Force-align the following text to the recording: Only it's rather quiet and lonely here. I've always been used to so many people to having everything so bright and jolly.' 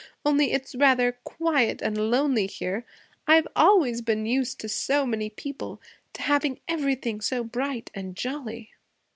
Only 0.25 0.51
it's 0.51 0.73
rather 0.73 1.11
quiet 1.23 1.79
and 1.83 2.09
lonely 2.09 2.47
here. 2.47 2.87
I've 3.27 3.47
always 3.55 4.01
been 4.01 4.25
used 4.25 4.59
to 4.61 4.67
so 4.67 5.05
many 5.05 5.29
people 5.29 5.79
to 6.13 6.23
having 6.23 6.59
everything 6.67 7.21
so 7.21 7.43
bright 7.43 7.91
and 7.93 8.15
jolly.' 8.15 8.71